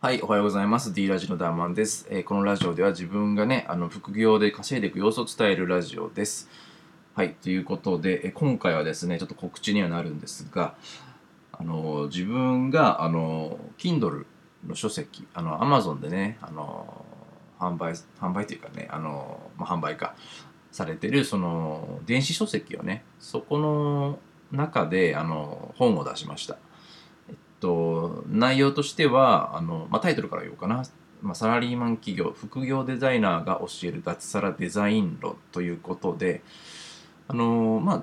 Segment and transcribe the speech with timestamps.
[0.00, 0.94] はい、おはようございます。
[0.94, 2.06] D ラジオのダーマンです。
[2.08, 6.48] えーこのラジオでは自分がね、あの副業で稼いでいく様子を伝えるラジオです。
[7.16, 10.76] はい、ということで、え今回はですね、ちょっと告知にはなるんですが、
[11.50, 14.24] あの自分があの Kindle
[14.68, 17.04] の書籍、あの Amazon でね、あの
[17.58, 20.14] 販売販売というかね、あのまあ、販売か
[20.70, 24.20] されてるその電子書籍をね、そこの
[24.52, 26.56] 中であの本を出しました。
[27.60, 30.84] と内容としてはあの、まあ、タイトルから言おうかな、
[31.22, 36.42] まあ、サラリーマン企業副業デザイナーが教える脱サラデザイン論ということで
[37.26, 38.02] あのまあ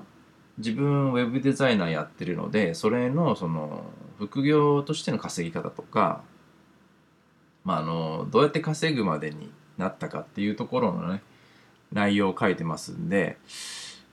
[0.58, 3.84] 自分ウェブデザイナーやってるのでそれのその
[4.18, 6.22] 副業としての稼ぎ方とか、
[7.64, 11.22] まあ、あのどうやって稼ぐまでになったかっていうところのね
[11.92, 13.36] 内容を書いてますんで、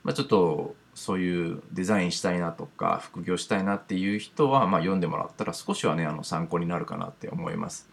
[0.04, 7.90] まあ、ちょっとそういうデザインしたいなとか副業したいなっていう人は、まあ、読んでもらったら少しはねあの参考になるかなって思います。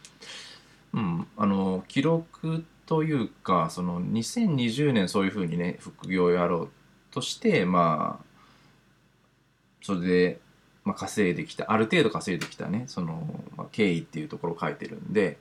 [0.92, 6.68] うん、あの記録というかその2020年そういうふうにね副業をやろう
[7.12, 8.24] としてまあ
[9.82, 10.40] それで、
[10.84, 15.38] まあ、稼いできたある程度稼いできたねその、まあ、経緯っていうところを書いてるんで、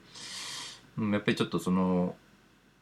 [0.97, 2.15] うん、やっぱりちょっとその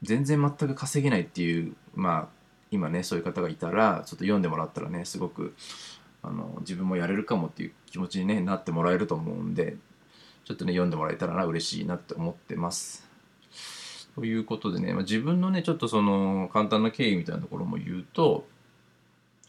[0.02, 2.37] 全然全く稼げないっていうまあ
[2.72, 5.54] 今ねそういう方がいたらちょっと読んでもらったらねすごく
[6.24, 9.78] あの自分もやれるかもっていう気持ちに、ね、なってもらえると思うんで
[10.46, 13.08] ちょっとね読んでもらえたらな嬉しいなって思ってます。
[14.16, 18.48] ということでね、まあ、自分のねちょっとその簡単な経緯みたいなところも言うと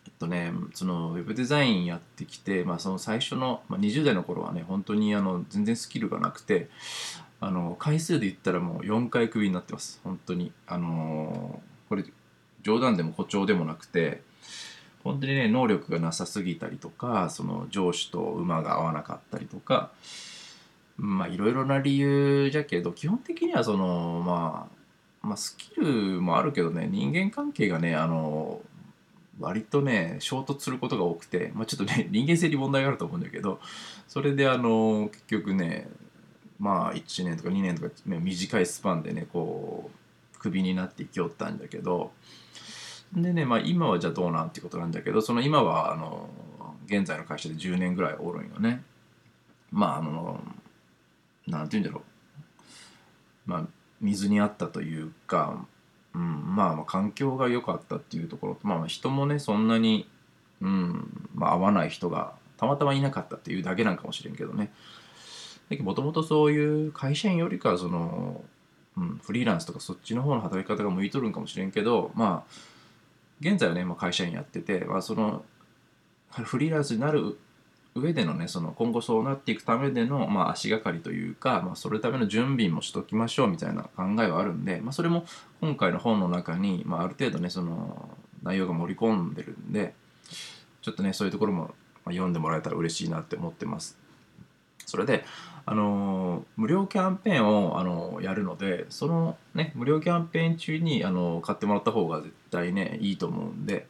[0.06, 6.68] えっとねそのウェブデザインやってきて、まあ、その最初の、まあ、20代の頃はね本当にあの全然スキルがなくて
[7.40, 12.04] あの回数で言ったらもう4回クビになってます本当にあのこれ
[12.62, 14.22] 冗談でも誇張でもなくて
[15.04, 19.90] 本当にね能力がなさすぎたりとかその上司と馬が合わなかったりとか
[20.96, 24.68] まあいろいろな理由じゃけど基本的にはそのま
[25.22, 28.60] あまあスキルもあるけどね人間関係がねあの
[29.40, 33.60] 割とね衝突することが多くて、まあ、ちょっとね 人間性に問題があると思うんだけど
[34.08, 35.88] それであの結局ね
[36.58, 40.07] まあ1年とか2年とか、ね、短いスパンでねこう
[40.38, 42.12] クビになっていきよったんだけど
[43.14, 46.28] でねまあ今はじゃあどうなんてことなんだけどその今はあの
[46.86, 48.82] 現在の会社で10年ぐらいおるんよね。
[49.70, 50.40] まああの
[51.46, 52.02] なんて言うんだろ
[53.46, 53.66] うまあ
[54.00, 55.66] 水にあったというか、
[56.14, 60.08] うん、まあまあ環境が良かったっていうところとまあ人もねそんなに、
[60.60, 64.70] うんまあ、合わない人がたまたまいなかったっていうだけなんかもしれんけどね
[65.76, 68.42] もともとそういう会社員よりかその、
[68.98, 72.52] うん、フリーランスとかそっちの方の働き方が向いとるんかもしれんけどまあ
[73.40, 75.44] 現在はね、まあ、会社員やってて、まあ、その
[76.30, 77.38] フリーランスになる
[77.94, 85.24] 上でのねその今後そうなっていくためでの、まあ、足がかりというか、まあ、それための準備もしときましょうみたいな考えはあるんで、まあ、それも
[85.60, 88.08] 今回の本の中に、まあ、ある程度ねその
[88.42, 89.94] 内容が盛り込んでるんで
[90.82, 91.74] ちょっとねそういうところも
[92.06, 93.98] 読んでもらえたら嬉しいなって思ってます。
[94.88, 95.22] それで、
[95.70, 103.86] あの無料キャンペーンを、あのやるのでそのね無料キャンペーン中に、あの買ってもらった方が絶対ねいいと思うんで、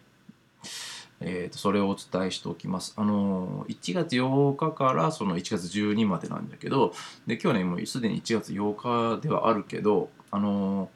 [1.20, 2.94] えーとそれをお伝えしておきます。
[2.96, 6.92] あの1月8日からその1月12日までなんだけど
[7.28, 10.90] で今日ねもうすでに1月8日ではあるけど、あの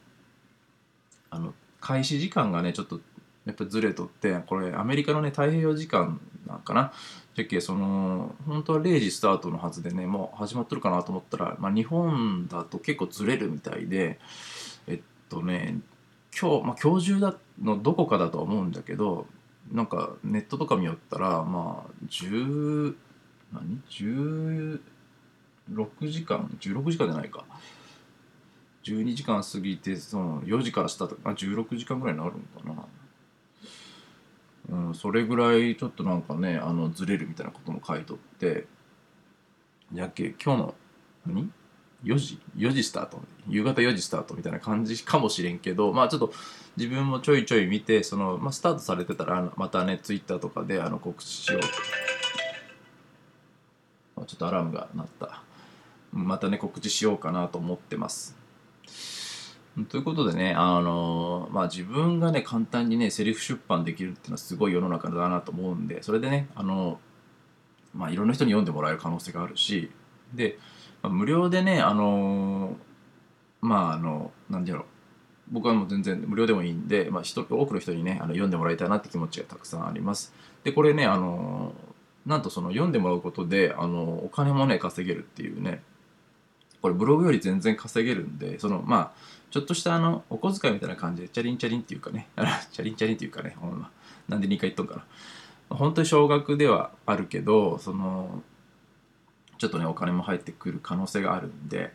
[1.30, 3.00] あの開始時間がねちょっと
[3.44, 6.20] やっぱずれとってこれアメリカのね太平洋時間
[6.62, 6.92] かな。
[7.34, 14.18] じゃっけその本当は0時スタートのはずでねもう始まっとるかなと思ったら、まあ、日本だと結構ずれるみたいで
[14.86, 15.00] えっ
[15.30, 15.78] とね
[16.38, 19.26] 今日、まあ、今日中だのどこかだとは思うんだけど
[19.72, 22.94] なんかネットとか見よったらまあ10
[23.52, 24.80] 何？16
[26.08, 27.44] 時間？16時間じゃないか。
[28.84, 32.86] 12時間過ぎてその4時からスタートあ16時間ぐらいになるのかな。
[34.72, 38.66] うん、それぐらいちょっとなんかねあのずれるみたいなことも書いとって
[39.94, 40.74] やっけ今日の
[41.26, 41.50] 何
[42.04, 43.20] ?4 時 ?4 時スタート？
[43.48, 46.32] 夕方4時スタートみたいな感じかもしれんけどまあちょっと
[46.78, 51.60] 自分もちょいちょい見てその、まあ、スタートされてたらまたねツイッターとかであの告知しよう
[54.22, 55.42] あちょっとアラームが鳴った
[56.12, 58.41] またね告知しようかなと思ってます
[59.88, 67.00] ということでね、あのまあ、自分がね、簡単にね、セリフ出版できるっていうのはすごい世の中だなと思うんで、それでね、あの
[67.94, 69.90] まあ、いろんな人に読んでもらえる可能性があるし、
[70.34, 70.58] で、
[71.02, 72.76] まあ無料でね、あの
[73.62, 74.84] まあ、あの、なんだろう、
[75.52, 80.34] 僕はもう全然無料でもいいんで、まあ、人多くの人にね、あの読んでもらいたいなって気持ちがたくさんあります。
[80.64, 81.72] で、これね、あの
[82.26, 85.82] なんとその読んでもらうことで、あのお金もね、稼げるっていうね、
[86.82, 92.28] これブログより全然稼げるんでそのまあちょっとしたあのお小遣いみたいな感じでチャリンチャリンっていうかね
[92.72, 93.90] チャリンチャリンっていうかねほんま
[94.28, 95.76] なんで2回言っとんかな。
[95.76, 98.42] 本当に少額ではあるけどその
[99.56, 101.92] ちょっとねお金も入ってくる可能性があるんで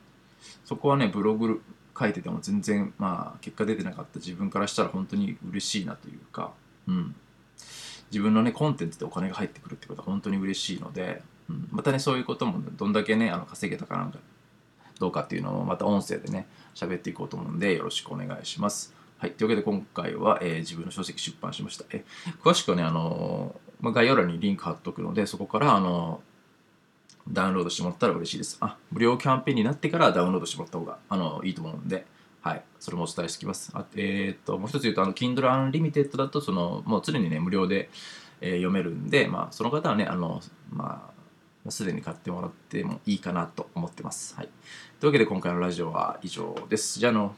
[0.66, 1.62] そこはねブログ
[2.00, 6.54] 書いてても全然まあ結果出てなかった自分からしたら本当に嬉しいなというか
[6.88, 7.16] うん。
[8.12, 14.20] 自分のねコンテンツでお金が入ってくるってことは本当に嬉しいので、うん、またねそういうこともどんだけねあの稼げたかなんか
[15.00, 18.94] どうかっていうのをまた音声でね喋っていこうと思うんでよろしくお願いします。
[19.20, 19.32] はい。
[19.32, 21.86] というわけで今回は、えー、自分の書籍出版しました。
[21.90, 22.06] え
[22.44, 28.58] 詳しくはね、あのー、まあ、概要欄にリンク貼っとくので、そこから、あのー、ダウンロードしてもらったら嬉しいです。
[28.60, 32.06] あ、無料キャンペーンになってからダウンロードしてもらった方が、あのいいと思うんで、
[32.42, 32.64] はい。
[32.80, 33.72] それもお伝えしておきます。
[33.74, 37.90] あえっと、もう一つ言うと、あの、Kindle Unlimited だと、その、もう常にね、無料で、
[38.40, 40.42] え読めるんで、まあ、その方はね、あの、
[40.72, 41.17] まあ、
[41.72, 44.36] すでに買ってもらってもいいかなと思ってます。
[44.36, 44.50] はい。
[45.00, 47.00] というわけで今回のラジオは以上です。
[47.00, 47.36] じゃあの、